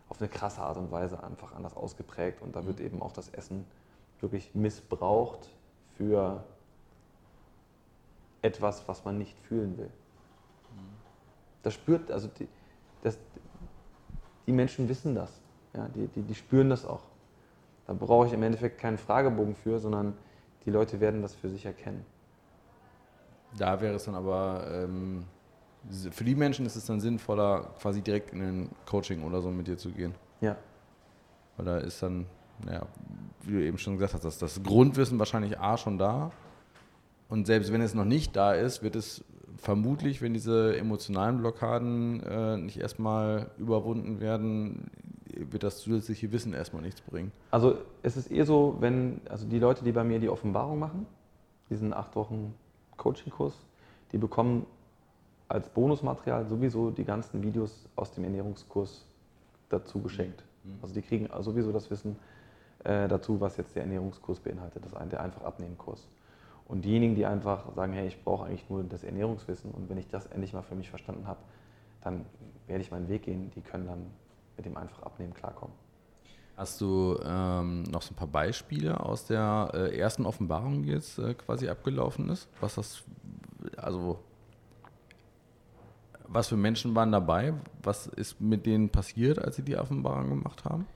[0.08, 3.28] auf eine krasse Art und Weise einfach anders ausgeprägt und da wird eben auch das
[3.30, 3.64] Essen
[4.20, 5.48] wirklich missbraucht
[5.96, 6.42] für
[8.42, 9.90] etwas, was man nicht fühlen will.
[11.62, 12.48] Das spürt, also die,
[13.02, 13.18] das,
[14.46, 15.40] die Menschen wissen das.
[15.74, 17.02] Ja, die, die, die spüren das auch.
[17.86, 20.14] Da brauche ich im Endeffekt keinen Fragebogen für, sondern
[20.64, 22.04] die Leute werden das für sich erkennen.
[23.58, 25.24] Da wäre es dann aber, ähm,
[26.10, 29.66] für die Menschen ist es dann sinnvoller, quasi direkt in ein Coaching oder so mit
[29.66, 30.14] dir zu gehen.
[30.40, 30.56] Ja.
[31.56, 32.26] Weil da ist dann,
[32.64, 32.86] naja,
[33.42, 36.30] wie du eben schon gesagt hast, das, das Grundwissen wahrscheinlich A schon da.
[37.28, 39.24] Und selbst wenn es noch nicht da ist, wird es
[39.56, 44.90] vermutlich, wenn diese emotionalen Blockaden äh, nicht erstmal überwunden werden,
[45.26, 47.32] wird das zusätzliche Wissen erstmal nichts bringen.
[47.50, 51.06] Also es ist eher so, wenn, also die Leute, die bei mir die Offenbarung machen,
[51.70, 52.54] diesen acht Wochen
[52.96, 53.54] Coaching-Kurs,
[54.12, 54.66] die bekommen
[55.48, 59.06] als Bonusmaterial sowieso die ganzen Videos aus dem Ernährungskurs
[59.68, 60.44] dazu geschenkt.
[60.64, 60.78] Mhm.
[60.82, 62.16] Also die kriegen sowieso das Wissen
[62.84, 66.06] äh, dazu, was jetzt der Ernährungskurs beinhaltet, das ist der einfach Abnehmen-Kurs.
[66.72, 70.08] Und diejenigen, die einfach sagen, hey, ich brauche eigentlich nur das Ernährungswissen und wenn ich
[70.08, 71.38] das endlich mal für mich verstanden habe,
[72.00, 72.24] dann
[72.66, 74.06] werde ich meinen Weg gehen, die können dann
[74.56, 75.76] mit dem einfach Abnehmen klarkommen.
[76.56, 81.18] Hast du ähm, noch so ein paar Beispiele aus der äh, ersten Offenbarung, die jetzt
[81.18, 82.48] äh, quasi abgelaufen ist?
[82.62, 83.04] Was das,
[83.76, 84.18] also
[86.26, 87.52] was für Menschen waren dabei?
[87.82, 90.86] Was ist mit denen passiert, als sie die Offenbarung gemacht haben?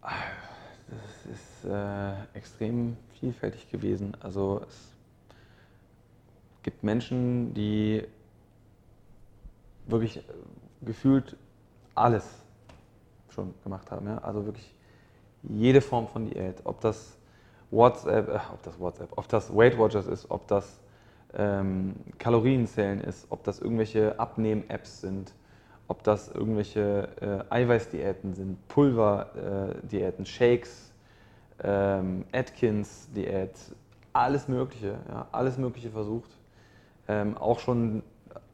[0.00, 4.14] Das ist äh, extrem vielfältig gewesen.
[4.20, 4.92] Also es
[6.62, 8.04] gibt Menschen, die
[9.86, 10.22] wirklich
[10.82, 11.36] gefühlt
[11.94, 12.26] alles
[13.30, 14.06] schon gemacht haben.
[14.06, 14.18] Ja?
[14.18, 14.74] Also wirklich
[15.42, 17.16] jede Form von Diät, ob das
[17.70, 20.80] WhatsApp, äh, ob das WhatsApp, ob das Weight Watchers ist, ob das
[21.34, 25.32] ähm, Kalorienzählen ist, ob das irgendwelche Abnehm-Apps sind,
[25.88, 27.08] ob das irgendwelche
[27.50, 30.93] äh, Eiweißdiäten sind, Pulverdiäten, äh, Shakes,
[31.62, 33.52] ähm, Atkins-Diät,
[34.12, 36.30] alles Mögliche, ja, alles Mögliche versucht.
[37.06, 38.02] Ähm, auch schon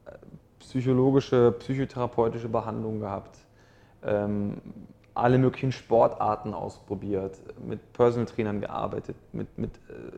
[0.05, 0.11] äh,
[0.59, 3.37] psychologische, psychotherapeutische Behandlungen gehabt.
[4.03, 4.61] Ähm,
[5.13, 9.71] alle möglichen Sportarten ausprobiert, mit Personal Trainern gearbeitet, mit, mit,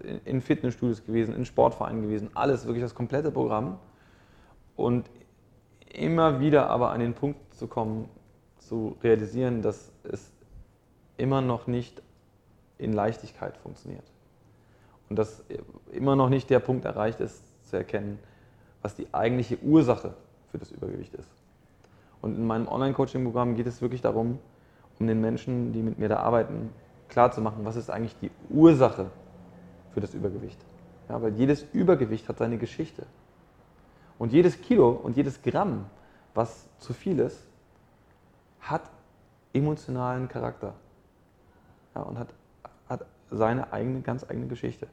[0.04, 3.80] äh, in Fitnessstudios gewesen, in Sportvereinen gewesen, alles, wirklich das komplette Programm.
[4.76, 5.10] Und
[5.94, 8.10] immer wieder aber an den Punkt zu kommen,
[8.60, 10.32] zu realisieren, dass es
[11.18, 12.02] immer noch nicht
[12.84, 14.06] in Leichtigkeit funktioniert.
[15.10, 15.44] Und dass
[15.92, 18.20] immer noch nicht der Punkt erreicht ist, zu erkennen,
[18.82, 20.14] was die eigentliche Ursache
[20.52, 21.30] für das Übergewicht ist.
[22.22, 24.40] Und in meinem Online-Coaching-Programm geht es wirklich darum,
[25.00, 26.70] um den Menschen, die mit mir da arbeiten,
[27.10, 29.12] klarzumachen, was ist eigentlich die Ursache
[29.94, 30.60] für das Übergewicht.
[31.10, 33.06] Ja, weil jedes Übergewicht hat seine Geschichte.
[34.18, 35.86] Und jedes Kilo und jedes Gramm,
[36.34, 37.46] was zu viel ist,
[38.62, 38.90] hat
[39.54, 40.74] emotionalen Charakter.
[41.96, 42.30] Ja, und hat,
[42.90, 44.88] hat seine eigene, ganz eigene Geschichte.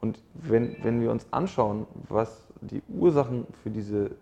[0.00, 4.12] Und wenn, wenn wir uns anschauen, was die Ursachen für, diese,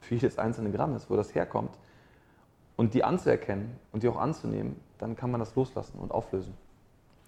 [0.00, 1.78] für jedes einzelne Gramm ist, wo das herkommt,
[2.76, 6.54] und die anzuerkennen und die auch anzunehmen, dann kann man das loslassen und auflösen.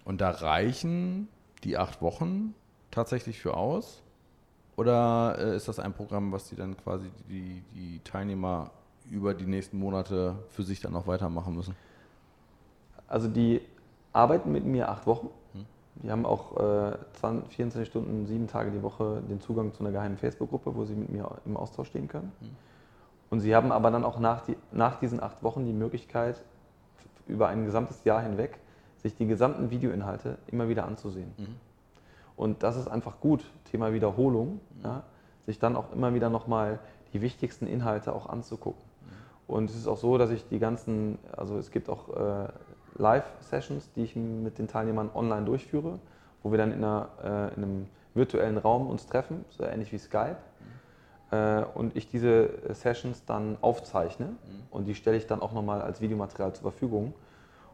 [0.03, 1.27] Und da reichen
[1.63, 2.53] die acht Wochen
[2.91, 4.01] tatsächlich für aus?
[4.75, 8.71] Oder äh, ist das ein Programm, was die dann quasi die, die Teilnehmer
[9.09, 11.75] über die nächsten Monate für sich dann noch weitermachen müssen?
[13.07, 13.61] Also die
[14.15, 15.29] arbeiten mit mir acht Wochen.
[15.53, 15.65] Hm.
[16.03, 19.91] Die haben auch äh, 20, 24 Stunden, sieben Tage die Woche den Zugang zu einer
[19.91, 22.31] geheimen Facebook-Gruppe, wo sie mit mir im Austausch stehen können.
[22.39, 22.49] Hm.
[23.29, 26.41] Und sie haben aber dann auch nach, die, nach diesen acht Wochen die Möglichkeit,
[27.27, 28.59] über ein gesamtes Jahr hinweg
[29.01, 31.31] sich die gesamten Videoinhalte immer wieder anzusehen.
[31.37, 31.55] Mhm.
[32.35, 34.83] Und das ist einfach gut, Thema Wiederholung, mhm.
[34.83, 35.03] ja,
[35.45, 36.79] sich dann auch immer wieder nochmal
[37.13, 38.81] die wichtigsten Inhalte auch anzugucken.
[38.81, 39.53] Mhm.
[39.53, 42.47] Und es ist auch so, dass ich die ganzen, also es gibt auch äh,
[42.97, 45.99] Live-Sessions, die ich mit den Teilnehmern online durchführe,
[46.43, 49.97] wo wir dann in, einer, äh, in einem virtuellen Raum uns treffen, so ähnlich wie
[49.97, 50.37] Skype.
[51.31, 51.37] Mhm.
[51.37, 54.37] Äh, und ich diese Sessions dann aufzeichne mhm.
[54.71, 57.13] und die stelle ich dann auch nochmal als Videomaterial zur Verfügung.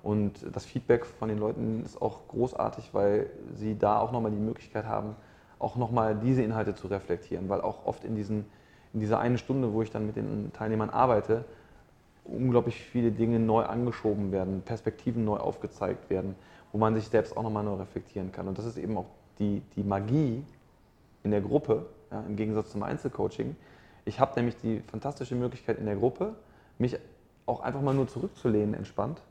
[0.03, 4.37] Und das Feedback von den Leuten ist auch großartig, weil sie da auch nochmal die
[4.37, 5.15] Möglichkeit haben,
[5.59, 8.45] auch nochmal diese Inhalte zu reflektieren, weil auch oft in, diesen,
[8.93, 11.45] in dieser einen Stunde, wo ich dann mit den Teilnehmern arbeite,
[12.23, 16.35] unglaublich viele Dinge neu angeschoben werden, Perspektiven neu aufgezeigt werden,
[16.71, 18.47] wo man sich selbst auch nochmal neu reflektieren kann.
[18.47, 19.07] Und das ist eben auch
[19.39, 20.43] die, die Magie
[21.23, 23.55] in der Gruppe, ja, im Gegensatz zum Einzelcoaching.
[24.05, 26.35] Ich habe nämlich die fantastische Möglichkeit in der Gruppe,
[26.77, 26.97] mich
[27.45, 29.21] auch einfach mal nur zurückzulehnen, entspannt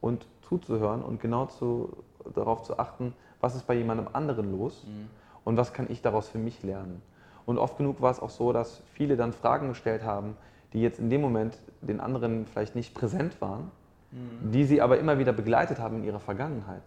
[0.00, 1.92] und zuzuhören und genau zu,
[2.34, 5.08] darauf zu achten, was ist bei jemandem anderen los mhm.
[5.44, 7.02] und was kann ich daraus für mich lernen.
[7.44, 10.36] Und oft genug war es auch so, dass viele dann Fragen gestellt haben,
[10.72, 13.70] die jetzt in dem Moment den anderen vielleicht nicht präsent waren,
[14.10, 14.50] mhm.
[14.52, 16.82] die sie aber immer wieder begleitet haben in ihrer Vergangenheit.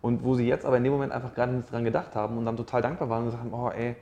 [0.00, 2.46] Und wo sie jetzt aber in dem Moment einfach gerade nicht dran gedacht haben und
[2.46, 3.96] dann total dankbar waren und gesagt haben, oh ey,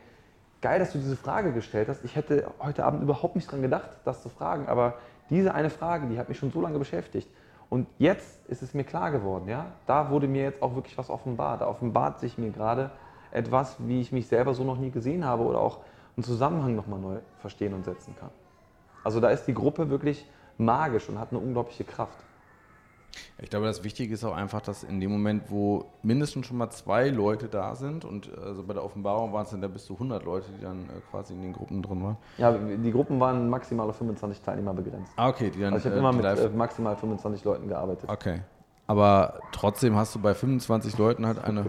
[0.60, 2.04] geil, dass du diese Frage gestellt hast.
[2.04, 4.94] Ich hätte heute Abend überhaupt nicht dran gedacht, das zu fragen, aber
[5.30, 7.28] diese eine Frage, die hat mich schon so lange beschäftigt.
[7.70, 11.10] Und jetzt ist es mir klar geworden, ja, da wurde mir jetzt auch wirklich was
[11.10, 11.60] offenbart.
[11.60, 12.90] Da offenbart sich mir gerade
[13.30, 15.80] etwas, wie ich mich selber so noch nie gesehen habe oder auch
[16.16, 18.30] einen Zusammenhang nochmal neu verstehen und setzen kann.
[19.04, 20.26] Also da ist die Gruppe wirklich
[20.58, 22.18] magisch und hat eine unglaubliche Kraft.
[23.38, 26.70] Ich glaube, das Wichtige ist auch einfach, dass in dem Moment, wo mindestens schon mal
[26.70, 30.24] zwei Leute da sind und also bei der Offenbarung waren es dann bis zu 100
[30.24, 32.16] Leute, die dann äh, quasi in den Gruppen drin waren.
[32.38, 35.12] Ja, die Gruppen waren maximal auf 25 Teilnehmer begrenzt.
[35.16, 35.50] Ah, okay.
[35.50, 38.08] Die dann, also ich habe äh, immer mit äh, maximal 25 Leuten gearbeitet.
[38.08, 38.40] Okay.
[38.86, 41.66] Aber trotzdem hast du bei 25 Leuten halt eine...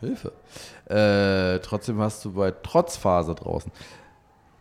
[0.00, 0.32] Hilfe.
[0.86, 3.70] Äh, trotzdem hast du bei Trotzphase draußen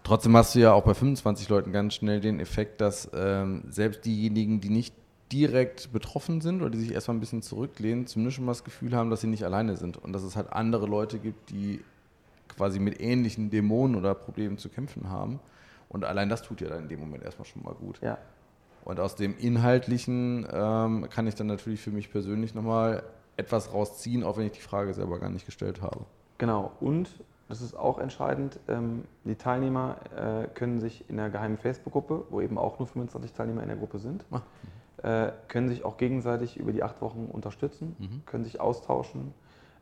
[0.09, 4.05] Trotzdem hast du ja auch bei 25 Leuten ganz schnell den Effekt, dass ähm, selbst
[4.05, 4.95] diejenigen, die nicht
[5.31, 8.95] direkt betroffen sind oder die sich erstmal ein bisschen zurücklehnen, zumindest schon mal das Gefühl
[8.95, 11.81] haben, dass sie nicht alleine sind und dass es halt andere Leute gibt, die
[12.47, 15.39] quasi mit ähnlichen Dämonen oder Problemen zu kämpfen haben.
[15.89, 17.99] Und allein das tut ja dann in dem Moment erstmal schon mal gut.
[18.01, 18.17] Ja.
[18.85, 23.03] Und aus dem Inhaltlichen ähm, kann ich dann natürlich für mich persönlich nochmal
[23.37, 26.07] etwas rausziehen, auch wenn ich die Frage selber gar nicht gestellt habe.
[26.39, 26.71] Genau.
[26.79, 27.09] Und
[27.49, 28.59] das ist auch entscheidend.
[28.67, 33.33] Ähm, die Teilnehmer äh, können sich in der geheimen Facebook-Gruppe, wo eben auch nur 25
[33.33, 34.41] Teilnehmer in der Gruppe sind, ah.
[35.25, 38.21] äh, können sich auch gegenseitig über die acht Wochen unterstützen, mhm.
[38.27, 39.33] können sich austauschen.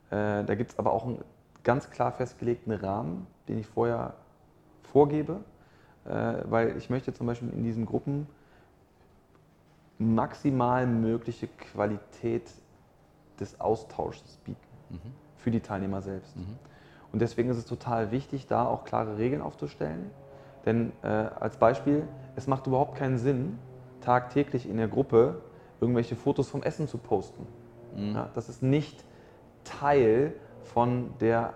[0.10, 1.24] Äh, da gibt es aber auch einen
[1.64, 4.16] ganz klar festgelegten Rahmen, den ich vorher
[4.82, 5.42] vorgebe,
[6.06, 8.28] weil ich möchte zum Beispiel in diesen Gruppen
[9.98, 12.50] maximal mögliche Qualität
[13.42, 14.58] des Austauschs bieten
[14.90, 15.12] mhm.
[15.36, 16.38] für die Teilnehmer selbst.
[16.38, 16.58] Mhm.
[17.12, 20.12] Und deswegen ist es total wichtig, da auch klare Regeln aufzustellen.
[20.66, 23.58] Denn äh, als Beispiel, es macht überhaupt keinen Sinn,
[24.02, 25.42] tagtäglich in der Gruppe
[25.80, 27.48] irgendwelche Fotos vom Essen zu posten.
[27.96, 28.16] Mhm.
[28.16, 29.04] Ja, das ist nicht
[29.64, 30.34] Teil
[30.64, 31.54] von der,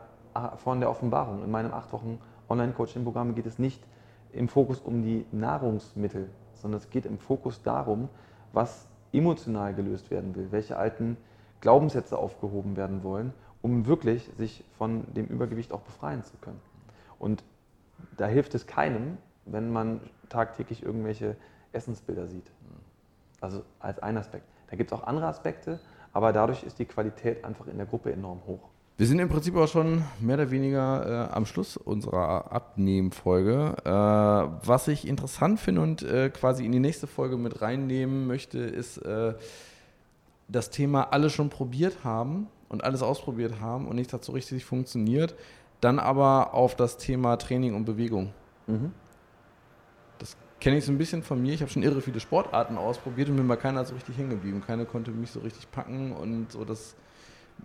[0.58, 1.44] von der Offenbarung.
[1.44, 3.82] In meinem acht Wochen Online-Coaching-Programm geht es nicht
[4.32, 8.10] im Fokus um die Nahrungsmittel, sondern es geht im Fokus darum,
[8.54, 11.18] was emotional gelöst werden will, welche alten
[11.60, 16.60] Glaubenssätze aufgehoben werden wollen, um wirklich sich von dem Übergewicht auch befreien zu können.
[17.20, 17.44] Und
[18.18, 21.36] da hilft es keinem, wenn man tagtäglich irgendwelche
[21.72, 22.52] Essensbilder sieht.
[23.40, 24.46] Also als ein Aspekt.
[24.70, 25.80] Da gibt es auch andere Aspekte,
[26.14, 28.70] aber dadurch ist die Qualität einfach in der Gruppe enorm hoch.
[28.98, 33.76] Wir sind im Prinzip auch schon mehr oder weniger äh, am Schluss unserer Abnehmfolge.
[33.84, 38.60] Äh, was ich interessant finde und äh, quasi in die nächste Folge mit reinnehmen möchte,
[38.60, 39.34] ist äh,
[40.48, 44.64] das Thema alle schon probiert haben und alles ausprobiert haben und nichts hat so richtig
[44.64, 45.36] funktioniert.
[45.82, 48.34] Dann aber auf das Thema Training und Bewegung.
[48.68, 48.92] Mhm.
[50.20, 51.54] Das kenne ich so ein bisschen von mir.
[51.54, 54.64] Ich habe schon irre viele Sportarten ausprobiert und mir mal keiner so richtig hängen geblieben.
[54.66, 56.96] Keiner konnte mich so richtig packen und so das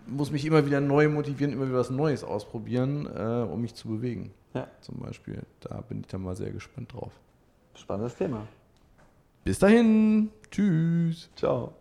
[0.05, 3.87] muss mich immer wieder neu motivieren, immer wieder was Neues ausprobieren, äh, um mich zu
[3.87, 4.33] bewegen.
[4.53, 4.67] Ja.
[4.81, 5.43] Zum Beispiel.
[5.61, 7.13] Da bin ich dann mal sehr gespannt drauf.
[7.75, 8.45] Spannendes Thema.
[9.45, 10.31] Bis dahin.
[10.51, 11.29] Tschüss.
[11.35, 11.73] Ciao.